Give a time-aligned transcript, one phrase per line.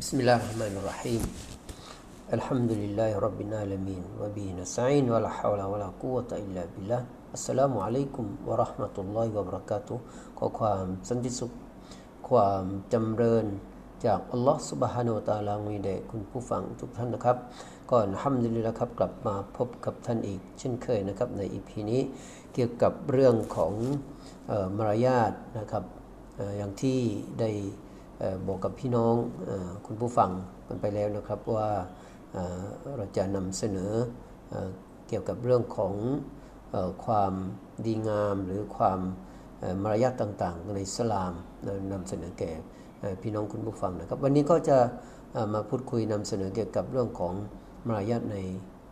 [0.00, 1.22] بسم الله الرحمن الرحيم
[2.36, 7.02] الحمد لله رب العالمين وبه نستعين ولا حول ولا قوة إلا بالله
[7.36, 9.96] السلام عليكم ورحمة الله وبركاته
[10.38, 11.52] ขอความสันติสุข
[12.28, 13.46] ความจำเริญ
[14.06, 17.36] จากอัลลอฮฺสุบฮานาตาลามีแด่คุณผู้ฟังทุกท่านนะครับ
[17.90, 22.00] ก็ฮัมดุลิลละครับกลับมาพบกับท่านอีก เช่นเคยนะครับในอีพีนี้
[22.54, 23.72] เกี่ยวกับเรื่องของ
[24.78, 25.84] มารยาทนะครับ
[26.56, 26.98] อย่างที่
[27.40, 27.50] ได้
[28.47, 29.15] บอกกับพี่น้อง
[29.49, 29.51] อ
[29.85, 30.31] คุณผู้ฟัง
[30.67, 31.69] กันไปแล้วนะครับว่า
[32.97, 33.93] เราจะนำเสนอ
[35.07, 35.93] เกี่ยวกับเรื่องของ
[37.05, 37.33] ความ
[37.85, 38.99] ดีงามหรือความ
[39.83, 41.33] มารยาทต่างๆ ในสลาม
[41.91, 42.51] นำเสนอแก่
[43.21, 44.77] พี่น้องคุณผู้ฟังนะครับ วันนี้ก็จะ
[45.53, 47.33] มาพูดคุยนำเสนอเกี่ยวกับเรื่องของ
[47.87, 48.37] มารยาทใน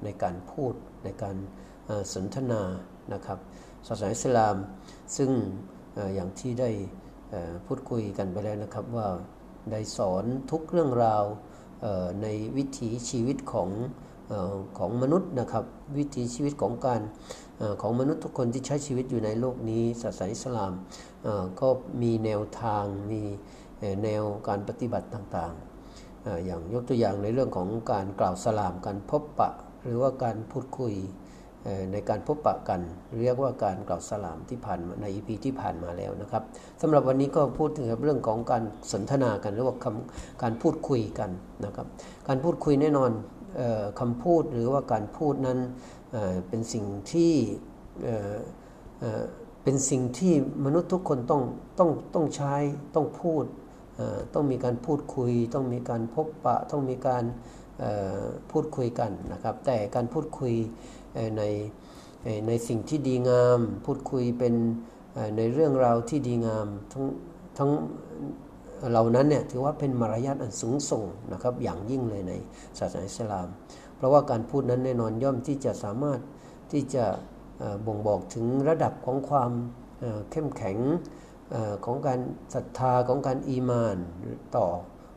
[0.03, 1.35] ในการพูดในการ
[2.13, 2.61] สนทนา
[3.13, 3.39] นะครับ
[3.87, 4.55] ศาสนาอิสลาม
[5.17, 5.29] ซึ่ง
[6.15, 6.69] อย่างที่ได้
[7.65, 9.07] พูดคุยกันไปแล้วนะครับว่า
[9.71, 11.23] ได้สอนทุกเรื่องราว
[12.21, 13.69] ในวิถีชีวิตของ
[14.77, 15.65] ของมนุษย์นะครับ
[15.97, 17.01] วิถีชีวิตของการ
[17.81, 20.71] ของมนุษย์ทุกคนที่ใช้ชีวิตอยู่ในโลกนี้ศาสนาอิสลาม
[21.59, 21.67] ก็
[22.01, 23.21] มีแนวทางมี
[24.03, 29.49] แนวการปฏิบัติต่างๆ อย่างยกตัวอย่างในเรื่องของการกล่าวสลามการพบปะ
[29.83, 30.93] หรือว่าการพูดคุย
[31.91, 32.81] ในการพบปะกัน
[33.21, 36.43] เรียกว่าการกล่าวสลามที่ผ่านในอีพีที่ผ่านมาแล้วนะครับ
[36.81, 41.29] สำหรับวันนี้ก็พูดถึงเรื่องของการสนทนากันหรือว่าคำการพูดคุยกัน
[41.65, 41.87] นะครับ
[42.27, 43.11] การพูดคุยแน่นอน
[43.99, 45.59] คำพูดหรือว่าการพูดนั้น
[46.47, 47.33] เป็นสิ่งที่
[49.63, 50.33] เป็นสิ่งที่
[50.65, 51.41] มนุษย์ทุกคนต้อง
[51.79, 52.55] ต้องต้องใช้
[52.95, 53.43] ต้องพูด
[54.33, 57.23] ต้องมีการพูดคุย ต้องมีการพบปะ ต้องมีการ
[58.51, 60.53] พูดคุยกันนะครับแต่การพูดคุย
[61.37, 61.43] ใน
[62.47, 64.53] ในสิ่งที่ดีงาม พูดคุยเป็น
[65.37, 67.05] ในเรื่องราวที่ดีงามทั้ง
[67.57, 67.71] ทั้ง
[68.91, 71.03] เหล่านั้นเนี่ยถือว่าเป็นมารยาทอันสูงส่ง
[71.33, 72.33] นะครับอย่างยิ่งเลยใน
[72.79, 73.47] ศาสนาอิสลาม
[73.95, 76.19] เพราะว่าการพูดนั้นแน่นอนย่อมที่จะสามารถ
[76.71, 77.05] ที่จะ
[77.85, 79.51] บ่งบอกถึงระดับของความ
[80.31, 80.77] เข้มแข็ง
[81.85, 82.19] ของการ
[82.53, 83.97] ศรัทธาของการอีมาน
[84.55, 84.65] ต่อ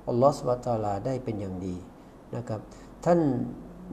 [0.08, 1.76] อัลลอฮฺสุบตาลาได้เป็นอย่างดี
[2.36, 2.60] นะครับ
[3.04, 3.20] ท่าน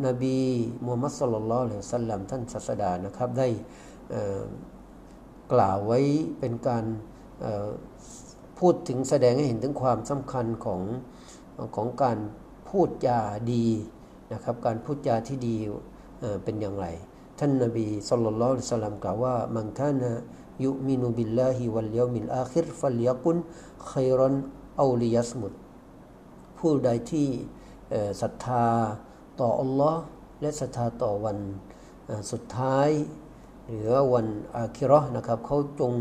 [0.05, 0.37] นบี
[0.83, 3.47] มูฮัมมัดสุลลัลลอฮุสัลลัมท่านศาสดานะครับได้
[5.53, 5.99] กล่าวไว้
[6.39, 6.85] เป็นการ
[8.59, 10.81] พูดถึงแสดงให้เห็นถึงความสำคัญของ
[11.75, 12.17] ของการ
[12.69, 13.19] พูดจา
[13.51, 13.67] ดี
[14.33, 15.55] นะครับการพูดจาที่ดี
[16.43, 16.85] เป็นอย่างไร
[17.39, 19.95] ท่านนบีสุลลัลลอฮุสัลลัมกล่าวว่ามันท่าน
[20.63, 23.37] ยุมินุบิลลาฮิวัลยามิลอาคิรฟัลยกุน
[23.91, 24.35] ขัยรัน
[24.81, 25.51] อูลิยัสมุด
[26.57, 27.27] ผู้ใดที่
[28.21, 28.65] ศรัทธา
[29.39, 30.01] ต่ออัลลอฮ์
[30.41, 31.37] และศรัทธาต่อวัน
[32.31, 32.89] สุดท้าย
[33.67, 35.93] หรือวันอาคิรอนะครับเขาจง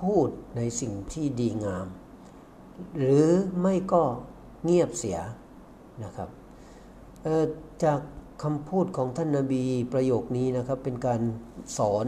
[0.00, 1.86] พูดในสิ่งที่ดีงาม
[2.98, 3.26] หรือ
[3.60, 4.02] ไม่ก็
[4.64, 5.18] เงียบเสีย
[6.04, 6.28] นะครับ
[7.84, 8.00] จาก
[8.42, 11.20] คำพูดของท่านนาบีประโยคนี้นะครับเป็นการ
[11.78, 12.06] สอน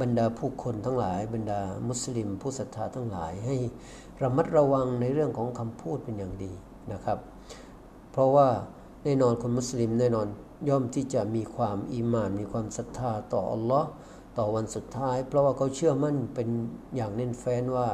[0.00, 3.56] บรรดาผู้คนทั้งหลาย บรรดามุสลิม ผู้ศรัทธาทั้งหลายให้
[4.22, 6.52] ระมัดระวังในเรื่องของคำพูดเป็นอย่างดี
[6.92, 7.18] นะครับ
[8.12, 8.48] เพราะว่า
[9.04, 10.28] แน่นอนคนมุสลิมแน่นอน
[10.68, 13.88] ย่อมที่จะมีความอีมาน มีความศรัทธาต่ออัลลอฮ์
[14.38, 16.48] ต่อวันสุดท้าย เพราะว่าเขาเชื่อมั่นเป็น
[16.96, 17.88] อย่างแน่นแฟ้นว่า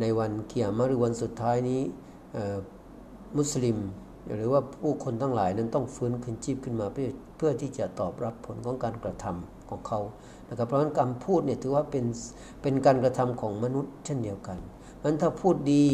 [0.00, 1.80] ในวันเกียรมาหรือวันสุดท้ายนี้
[3.38, 3.78] มุสลิม
[4.34, 10.00] หรือว่าผู้คนทั้งหลายนั้นต้องฟื้นคืนชีพขึ้นมาเพื่อเพื่อที่จะตอบรับผลของการกระทำของเขา
[10.48, 12.04] นะครับเพราะฉะนั้นการพูดเนี่ยถือว่าเป็น
[12.62, 14.58] เป็นการกระทำของมนุษย์เช่นเดียวกัน
[15.04, 15.86] นั้นถ้าพูดดี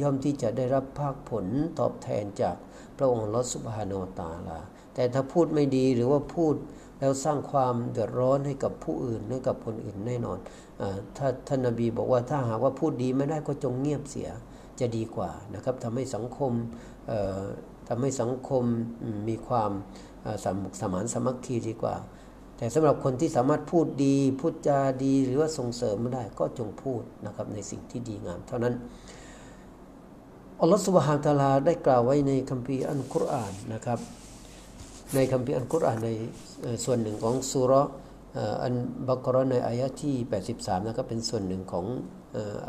[0.00, 1.46] ย่อมที่จะได้รับภาคผล
[1.78, 2.56] ตอบแทนจาก
[2.96, 4.58] พระองค์ลอสุบฮานอตาลา
[4.94, 6.54] แต่ถ้าพูดไม่ดีหรือว่าพูด
[6.98, 10.38] แล้วสร้างความเดือดร้อนให้กับผู้อื่นให้กับคนอื่นแน่นอน
[10.80, 10.82] อ
[11.16, 14.28] ถ้าท่านนบีบอกว่าถ้าหากว่าพูดดีไม่ได้ก็จงเงียบเสีย
[14.80, 16.52] จะดีกว่านะครับทำให้สังคม
[17.88, 18.64] ทำให้สังคม
[19.28, 19.70] มีความ
[20.44, 21.94] สมสมานสมัคคีดีกว่า
[22.56, 28.74] แต่สำหรับคนที่สามารถพูดดี พูดจาดีหรือว่าส่งเสริมไม่ได้ก็จงพูดนะครับในสิ่งที่ดีงามเท่านั้น
[30.62, 33.98] อัลลอฮฺสุบฮานตะลาได้กล่าวไว้ในคัมภีร์อันกุรอานนะครับ
[35.14, 36.10] ในคัมภีร์อันกุรอานใน
[36.84, 37.72] ส่วนหนึ่งของสุร
[38.62, 38.74] อัน
[39.08, 40.14] บักรในอายะที่
[40.50, 41.86] 83นะครับเป็นส่วนหนึ่งของ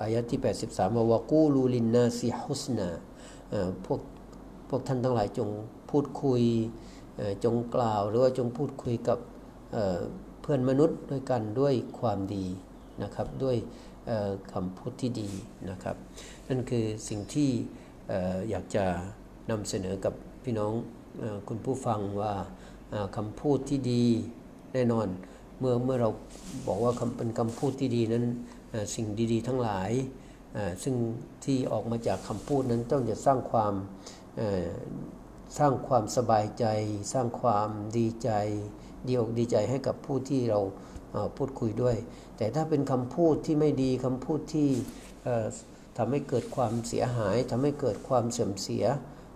[0.01, 2.89] อายะที่ 83ว่าวกูลูลินนาซิฮุสนา
[3.85, 4.01] พวก
[4.69, 5.49] พวกท่านทั้งหลายจง
[5.89, 6.41] พูดคุย
[7.43, 9.19] จงกล่าวหรือว่าจงพูดคุยกับ
[10.41, 12.45] เพื่อนมนุษย์ด้วยกันด้วยความดี
[13.03, 13.57] นะครับด้วย
[14.51, 15.29] คำพูดที่ดี
[15.69, 15.95] นะครับ
[16.47, 17.51] นั่นคือสิ่งที่
[18.50, 18.86] อยากจะ
[19.50, 20.13] นำเสนอกับ
[20.44, 20.74] พี่น้อง
[21.48, 22.34] คุณผู้ฟังว่า
[23.18, 24.06] คำพูดที่ดี
[24.74, 25.08] แน่นอน
[25.60, 26.10] เมื่อเมื่อเรา
[26.68, 28.25] บอกว่าเป็นคำพูดที่ดีนั้น
[28.96, 29.92] สิ่งดีๆ ทั้งหลาย
[30.84, 30.96] ซึ่ง
[31.44, 33.74] ที่ออกมาจากคำพูดนั้นต้องจะสร้างความ
[35.58, 36.66] สร้างความสบายใจ
[37.13, 38.30] สร้างความดีใจ
[39.08, 40.60] ดีอกดีใจให้กับผู้ที่เรา
[41.38, 41.96] พูดคุยด้วย
[42.38, 44.69] แต่ถ้าเป็นคำพูดที่ไม่ดีคำพูดที่
[45.97, 48.85] ทำให้เกิดความเสียหายทำให้เกิดความเสื่อมเสีย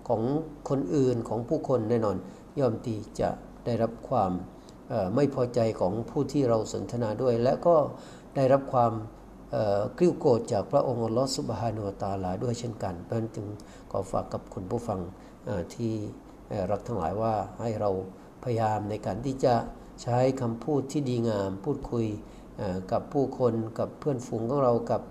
[0.07, 0.21] ของ
[0.69, 2.17] คนอื่นของผู้คนแน่นอน
[2.59, 3.29] ย่อมตีจะ
[3.65, 4.31] ได้รับความ
[5.15, 7.75] ไม่พอใจของผู้ที่เราสนทนาด้วย และก็
[8.35, 8.93] ได้รับความ
[9.97, 13.47] กริ้วโกรธจากพระองค์ลอสุบฮานุตาลาด้วยเช่นกัน เพราะนั้นจึง
[13.91, 14.99] ขอฝากกับคุณผู้ฟัง
[15.75, 15.93] ที่
[16.71, 17.89] รักทั้งหลายว่าให้เรา
[18.43, 19.55] พยายามในการที่จะ
[20.03, 22.05] ใช้คำพูดที่ดีงามพูดคุย
[22.91, 25.01] กับผู้คนกับเพื่อนฝูงของเรากับ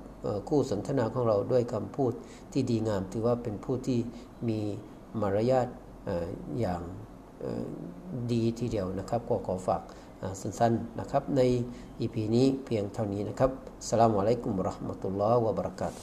[0.49, 2.12] คู่สนทนาของเราด้วยคำพูด
[2.53, 3.99] ที่ดีงาม ถือว่าเป็นผู้ที่
[4.49, 4.61] มี
[5.21, 5.69] มารยาท
[6.61, 6.82] อย่าง
[8.32, 9.82] ดีทีเดียวนะครับ ก็ขอฝาก
[10.41, 11.41] สั้นๆนะครับ ใน
[12.00, 13.50] อีพีนี้เพียงเท่านี้นะครับ
[13.88, 15.97] สลามอะลัยกุมรหมะตุลลอฮ์วะบรักาตุ